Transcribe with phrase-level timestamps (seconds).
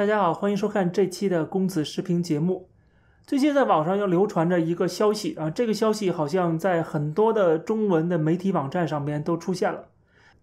[0.00, 2.70] 大家好，欢迎收看这期的公子视频节目。
[3.26, 9.88] 最近在网上又流传着一个消息啊，这个消息好像在很多的中文的媒体网站上面都出现了，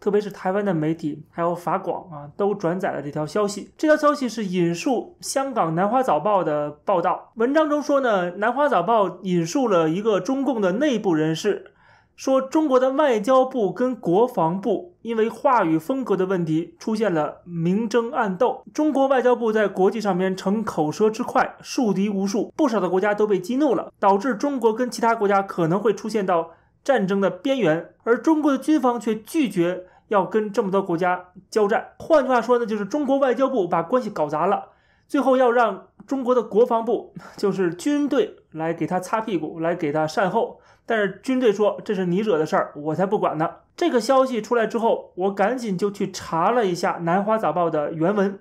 [0.00, 3.70] 特别是台湾的媒体还有法广啊，都转载了这条消息。
[3.76, 11.73] 这条消息是引述香港《南华早报》的报道，文章中说呢，《南华早报》引述了一个中共的内部人士。
[12.16, 26.50] 说中国的外交部跟国防部因为话语风格的问题出现了明争暗斗，中国外交部在国际上面逞口舌之快，树敌无数，不少的国家都被激怒了，导致中国跟其他国家可能会出现到
[26.82, 31.88] 战争的边缘，而中国的军方却拒绝要跟这么多国家交战。
[31.98, 34.68] 换句话说呢，就是中国外交部把关系搞砸了，
[35.08, 40.60] 最后要让中国的国防部，就是军队来给他擦屁股，来给他善后。
[40.86, 43.50] 但是军队说这是你惹的事儿，我才不管呢。
[43.76, 48.38] 这个消息出来之后，我赶紧就去查了一下《南华早报》的原文，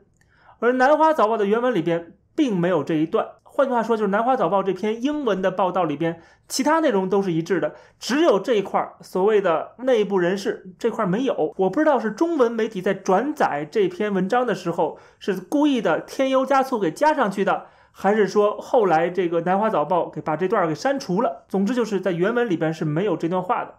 [0.60, 3.28] 而《南华早报》的原文里边并没有这一段。
[3.44, 11.54] 换句话说，就是《南华早报》这篇英文的报道里边，其他内容都是一致的，只有这一块儿所谓的内部人士这块没有。
[11.58, 17.68] 我不知道是中文媒体在转载这篇文章的时候是故意的添油加醋给加上去的。
[17.96, 21.46] 还是说后来这个南华早报给把这段给删除了？
[21.48, 23.76] 总之就是在原文里边是没有这段话的。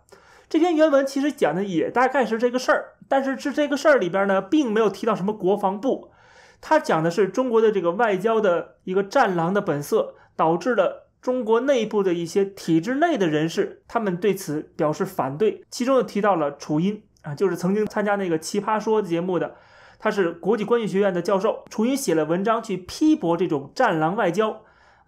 [0.49, 6.13] 这篇原文其实讲的也大概是这个事儿，但是是这个事儿里边呢，并没有提到什么国防部，
[6.61, 15.65] 它讲的是中国的这个外交的一个战狼的本色，导致了中国内部的一些体制内的人士，他们对此表示反对。
[15.71, 19.57] 其中又提到了楚音啊，就是曾经参加那个奇葩说节目的。
[19.99, 24.63] 他是国际关系学院的教授，楚云写了文章去批驳这种战狼外交，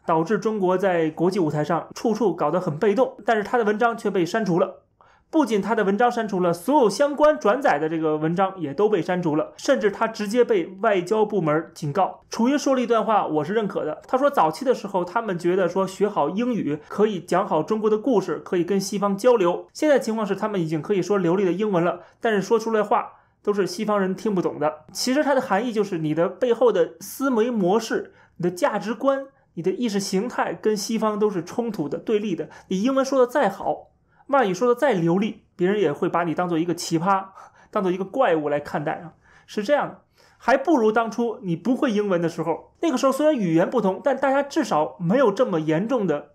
[0.07, 3.17] 导致中国在国际舞台上处处搞得很被动。
[3.25, 4.83] 但是他的文章却被删除了，
[5.29, 12.21] 不仅他的文章删除了，所有相关转载的这个文章也都被删除了，甚至他直接被外交部门警告。
[12.31, 14.01] 楚云说了一段话，我是认可的。
[14.07, 19.67] 他说，早期的时候，他们觉得说学好英语可以讲好中国的故事，可以跟西方交流。
[19.73, 23.13] 现在情况是，他们已经可以说流利的英文了，但是说出来话。
[23.47, 24.87] 都是西方人听不懂的。
[24.93, 32.49] 其实它的含义就是你的背后的思维模式、你的价值观、你的意识形态跟西方都是冲突的、对立的。
[32.67, 33.91] 你英文说的再好，
[34.27, 37.27] 外语说的再流利，别人也会把你当做一个奇葩，
[37.71, 39.15] 当做一个怪物来看待啊。
[39.47, 40.01] 是这样的，
[40.39, 42.73] 还不如当初你不会英文的时候。
[42.81, 46.33] 那个时候虽然语言不同，但大家至少没有这么严重的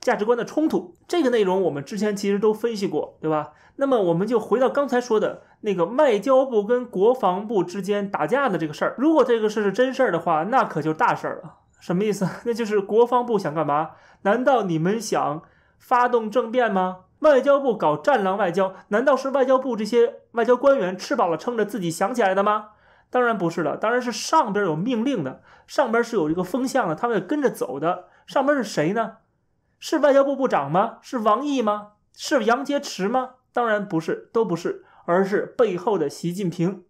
[0.00, 0.94] 价值观的冲突。
[1.08, 3.54] 这个内容我们之前其实都分析过，对吧？
[3.74, 5.42] 那么我们就回到刚才说的。
[5.62, 11.54] 那个外交部跟国防部之间打架的这个事儿，如果这个事是真事儿的话，那可就大事儿了。
[11.80, 12.28] 什么意思？
[12.44, 13.92] 那就是国防部想干嘛？
[14.22, 15.42] 难道你们想
[15.78, 16.98] 发动政变吗？
[17.20, 22.70] 外交部搞战狼外交，难道是外交部这些外交官员吃饱了撑着自己想起来的吗？
[23.10, 28.06] 当然不是了，当然是上边有命令的，上边是有这个风向的，他们跟着走的。
[28.26, 29.18] 上边是谁呢？
[29.78, 30.98] 是外交部部长吗？
[31.02, 31.88] 是王毅吗？
[32.14, 33.34] 是杨洁篪吗？
[33.52, 34.84] 当然不是，都不是。
[35.04, 36.84] 而是背后的习近平，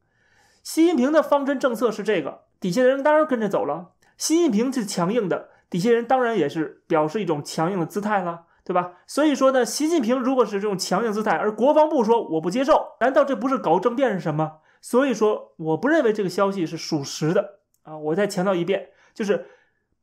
[0.62, 3.93] 习近平的方针政策是这个，底下的人当然跟着走了。
[4.17, 8.93] 习近平是强硬的，底下人当然也是表示一种强硬的姿态了，对吧？
[9.06, 14.59] 所以说呢，习近平如果是这种强硬姿态，而国防部说我不接受，难道这不是搞政变是什么？
[14.81, 17.97] 所以说，我不认为这个消息是属实的啊！
[17.97, 19.47] 我再强调一遍，就是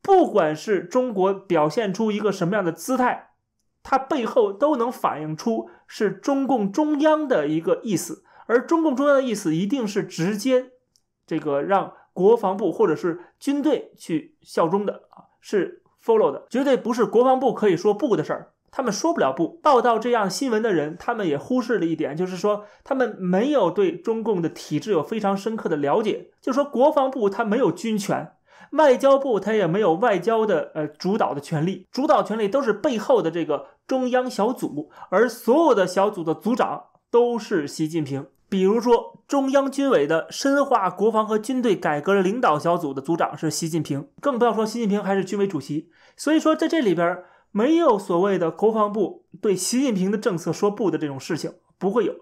[0.02, 3.32] 不管是中国表现出一个什么样的姿态。
[3.82, 10.72] 它背后都能反映出是中共中央的一个意思，而中共中央的意思一定是直接
[11.26, 19.48] 这个让国防部或者是军队去效忠的啊，是 follow 的，绝对不是国防部可以说不的事儿，他们说不了不。
[19.64, 28.34] 报道这样新闻的人，他们也忽视了一点，就是说他们没有对中共的体制有非常深刻的了解，就说国防部他没有军权。
[28.72, 38.28] 外交部他也没有外交的呃主导的权利，主导权利都是背后的这个中央小组，而所有的小组的组长都是习近平。
[38.48, 45.90] 比如说中央军委的深化国防和军队改革领导小组的组长是习近平，更不要说习近平还是军委主席。
[46.18, 52.14] 所以说在这里边没有所谓的国防部对习近平的政策说不的这种事情，不会有。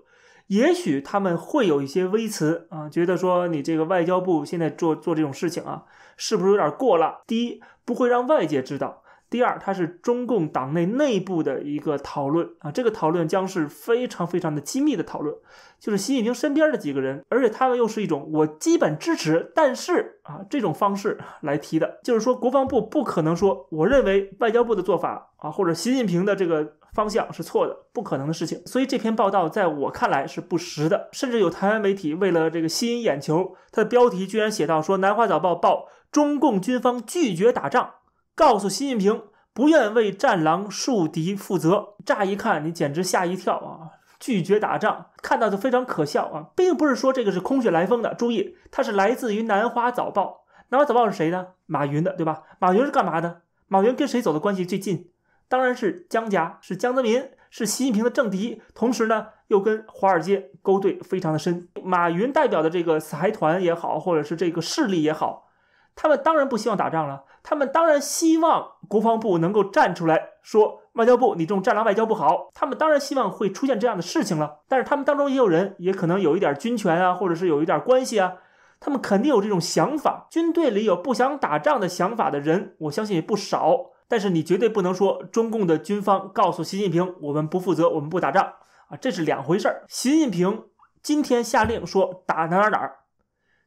[0.47, 5.83] 也许他们会有一些微词啊，觉得说你这个外交部现在做做这种事情啊，
[6.15, 7.21] 是不是有点过了？
[7.27, 9.03] 第一，不会让外界知道。
[9.29, 15.35] 第二，它是中共党内内部的一个讨论啊，这个讨论将是非常非常的机密的讨论，
[15.81, 28.65] 就是习近平身边的几个人，而且他们又是一种我基本支持，但是啊这种方式来提的，就是说国防部不可能说我认为外交部的做法啊，或者习近平的这个方向是错的，不可能的事情。
[28.65, 37.91] 所以这篇报道在我看来是不实的，甚至有台湾媒体为了这个吸引眼球，它的标题居然写到说《南华早报》报中共军方拒绝打仗，
[38.33, 39.21] 告诉习近平
[39.53, 41.89] 不愿为战狼树敌负责。
[42.03, 44.01] 乍一看，你简直吓一跳啊！
[44.19, 48.15] 拒绝打仗，看到就非常可笑啊，并不是说这个是空穴来风的。
[48.15, 50.23] 注意，它是来自于《南华早报》。
[50.69, 51.49] 《南华早报》是谁呢？
[51.67, 52.41] 马云的，对吧？
[52.57, 53.41] 马云是干嘛的？
[53.67, 55.11] 马云跟谁走的关系最近？
[55.49, 58.61] 当然是江家，是江泽民，是习近平的政敌。
[58.73, 61.67] 同时呢，又跟华尔街勾兑非常的深。
[61.83, 65.47] 马云代表的这个财团也好，或者是这个势力也好，
[65.95, 67.23] 他们当然不希望打仗了。
[67.43, 70.81] 他们当然希望国防部能够站出来说。
[70.97, 72.49] 外交部，你这种战狼外交不好。
[72.55, 78.33] 他们当然希望会出现这样的事情了，但是他们当中也有人，也可能有一点军权啊，或者是有一点关系啊，
[78.79, 80.25] 他们肯定有这种想法。
[80.31, 83.91] 军队里有不想打仗的想法的人，我相信也不少。
[84.07, 88.53] 但是你绝对不能说中共的军方告诉习近平，我们不负责，我们不打仗
[88.89, 89.83] 啊，这是两回事儿。
[89.87, 90.65] 习近平
[91.03, 92.99] 今天下令说打哪哪哪儿，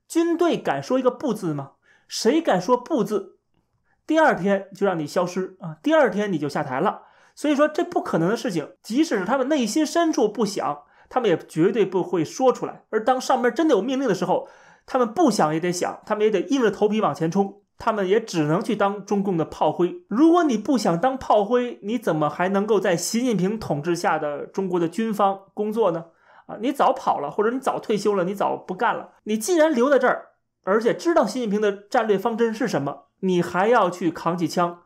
[0.08, 1.72] 军队敢说一个不字吗？
[2.08, 3.38] 谁敢说不字，
[4.06, 7.02] 第二天就让你消失啊，第二天你就下台了。
[7.36, 12.84] 所以说这不可能的事情，即使是他们内心深处不想，他们也绝对不会说出来。
[12.90, 14.48] 而当上面真的有命令的时候，
[14.84, 20.04] 他们不想也得想，他们也得硬着头皮往前冲，他们也只能去当中共的炮灰。
[20.06, 26.04] 如果你不想当炮灰，你怎么还能够在习近平统治下的中国的军方工作呢？
[26.46, 29.12] 啊，你早跑了，或者你早退休了，你早不干了。
[29.24, 30.26] 你既然留在这儿，
[30.62, 34.82] 而且知道习近平的战略方针是什么，你还要去扛起枪。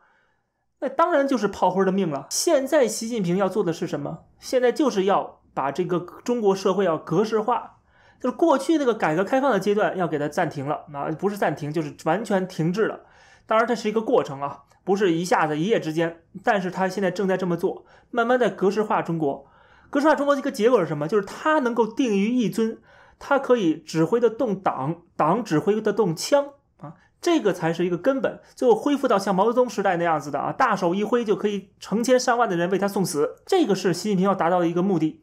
[0.79, 2.27] 那当然就是炮灰的命了。
[2.29, 4.19] 现在习近平要做的是什么？
[4.39, 7.74] 现在就是要把这个中国社会要格式化，
[8.19, 13.01] 就是过去那个改革开放的阶段要给它暂停了，啊，不是暂停，就是完全停滞了。
[13.45, 16.23] 当然这是一个过程啊，不是一下子一夜之间。
[16.43, 19.45] 但是他现在正在这么做，慢慢在格式化中国。
[19.91, 21.07] 格式化中国的一个结果是什么？
[21.07, 22.79] 就是他能够定于一尊，
[23.19, 26.47] 他可以指挥得动党，党指挥得动枪
[26.77, 26.93] 啊。
[27.21, 33.35] 这个才是一个根本，最后恢复到像毛泽东时代那样子的啊，大手一挥就可以成千上万的人为他送死。
[33.45, 35.21] 这个是习近平要达到的一个目的，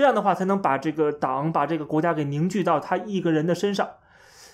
[0.00, 3.86] 这样的话才能把这个党、把这个国家给凝聚到他一个人的身上。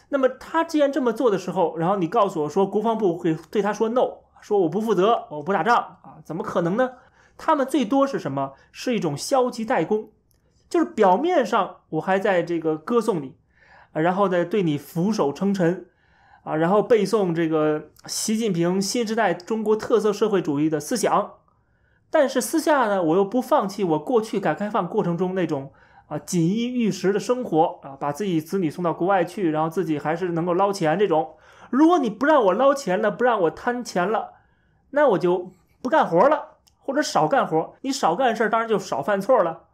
[0.09, 6.95] 那么他既然这么做的时候，然后你告诉我说国防部会对他说 no，说我不负责，我不打仗啊，怎么可能呢？
[7.37, 8.55] 他们最多是什么？
[8.73, 10.09] 是一种消极怠工，
[10.69, 13.37] 就是表面上我还在这个歌颂你，
[13.93, 15.87] 然后呢对你俯首称臣。
[16.43, 21.35] 啊，然后背诵这个习近平新时代中国特色社会主义的思想，
[22.11, 25.73] 但是私下呢，我又不放弃我过去改革开放过程中那种
[26.07, 31.35] 啊锦衣玉食的生活啊，把自己子女送到国外去，然后自己还是能够捞钱这种。
[31.71, 34.35] 如果你不让我捞钱了，不让我贪钱了，
[34.91, 37.75] 那我就不干活了，或者少干活。
[37.83, 39.65] 你少干事，当然就少犯错了。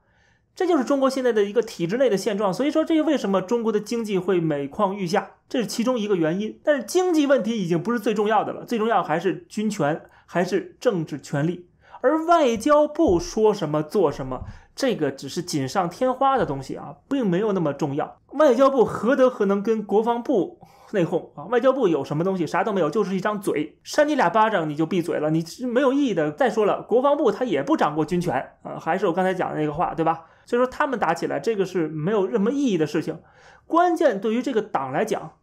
[0.55, 6.59] 这就是中国现在的一个体制内的现状，所以说这为什么中国的经济会每况愈下，这是其中一个原因。
[6.65, 11.69] 但是经济问题已经不是最重要的了，最重要还是军权，还是政治权力。
[12.03, 14.43] 而外交部说什么做什么，
[14.77, 18.19] 这个只是锦上添花的东西啊，并没有那么重要。
[18.33, 20.59] 外交部何德何能跟国防部？
[20.95, 21.45] 内讧啊！
[21.47, 22.47] 外交部有什么东西？
[22.47, 26.31] 啥都没有，就是一张嘴，扇你俩巴掌你就闭嘴了，你是没有意义的。
[26.31, 30.27] 再说了，国防部他也不掌握军权啊，还是我刚才讲的那个话，对吧？
[30.45, 33.19] 所以说他们打起来，这个是没有任何意义的事情。
[33.67, 35.39] 关键对于这个党来讲，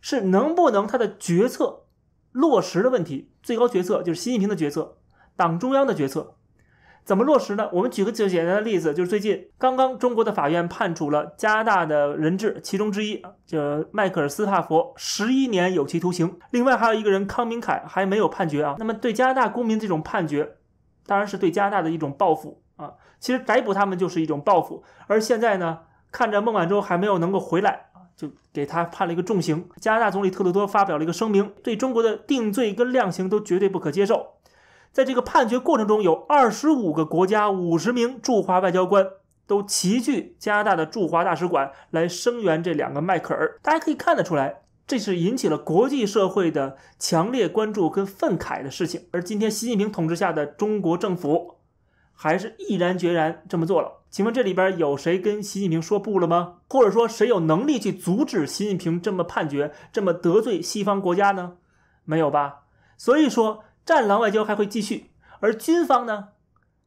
[0.00, 1.82] 是能不能他的决策
[2.32, 3.30] 落实的问题。
[3.42, 4.96] 最高决策就是习近平的决策，
[5.38, 6.34] 党中央的决策。
[7.04, 7.70] 怎么落实呢？
[7.72, 16.38] 我们举个最简单的例子，就是最近刚刚中国的法院判处了加拿大的人质其中之一，就迈克尔斯帕佛十一年有期徒刑。
[16.50, 18.74] 另外还有一个人康明凯还没有判决啊。
[18.78, 20.56] 那么对加拿大公民这种判决，
[21.06, 22.92] 当然是对加拿大的一种报复啊。
[23.18, 24.84] 其实逮捕他们就是一种报复。
[25.06, 25.78] 而现在呢，
[26.12, 29.66] 看着孟晚舟还没有能够回来啊，就给他判了一个重刑。
[29.80, 34.34] 加拿大总理特鲁多发表了一个声明，对中国的定罪跟量刑都绝对不可接受。
[34.98, 39.06] 在这个判决过程中，有二十五个国家五十名驻华外交官
[39.46, 43.60] 都齐聚加拿大的驻华大使馆来声援这两个迈克尔。
[43.62, 49.02] 大家可以看得出来，这是引起了国际社会的强烈关注跟愤慨的事情。
[49.12, 51.54] 而今天习近平统治下的中国政府
[52.12, 54.00] 还是毅然决然这么做了。
[54.10, 56.54] 请问这里边有谁跟习近平说不了吗？
[56.68, 61.52] 或者说谁有能力去阻止习近平这么判决、这么得罪西方国家呢？
[62.04, 62.62] 没有吧？
[62.96, 63.62] 所以说。
[63.88, 65.06] 战狼外交还会继续，
[65.40, 66.28] 而军方呢？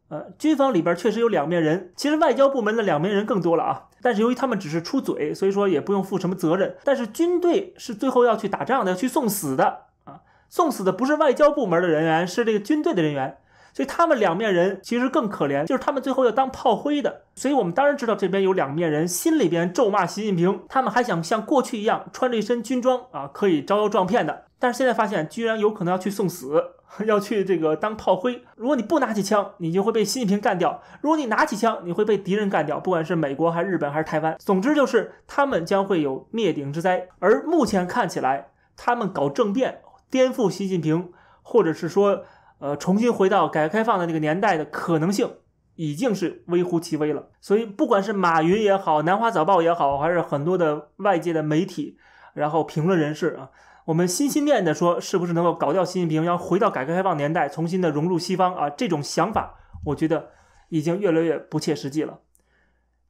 [0.09, 3.87] 呃，军方里边确实有两面人，其实外交部门的两面人更多了啊。
[4.03, 6.77] 但是由于他们只是出嘴，所以说也不用负什么责任。
[6.83, 10.21] 但是军队是最后要去打仗的，要去送死的啊！
[10.47, 13.39] 送死的不是外交部门的人员，是这个军队的人员。
[13.73, 17.21] 所以他们两面人其实更可怜，就是他们最后要当炮灰的。
[17.33, 24.43] 所以我们当然知道这边有两面人，心里边咒骂习近平，他们还想像过去一样穿着一身军装啊，可以招摇撞骗的。
[24.61, 26.63] 但是现在发现，居然有可能要去送死，
[27.07, 28.43] 要去这个当炮灰。
[28.55, 34.35] 如果你不拿起枪，你就会被习近平干掉；如果你拿起枪，你会被敌人干掉，不管是美国还是日本还是台湾。
[34.37, 37.07] 总之就是他们将会有灭顶之灾。
[37.17, 42.23] 而目前看起来，他们搞政变、颠覆习近平，或者是说，
[42.59, 45.27] 呃，重新回到改革开放的那个年代的可能性，
[45.75, 47.29] 已经是微乎其微了。
[47.39, 51.97] 所以，不管是马云也好，南华早报也好，还是很多的外界的媒体，
[52.35, 53.49] 然后评论人士啊。
[53.85, 58.69] 我们心心念的说，是不是能够搞掉习近平，要回到改革开放年代，重新的融入西方啊？
[58.69, 60.29] 这种想法，我觉得
[60.69, 62.19] 已经越来越不切实际了。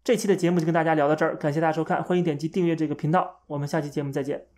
[0.04, 4.51] 这期的节目就跟大家聊到这儿，感谢大家收看，欢迎点击订阅这个频道，我们下期节目再见。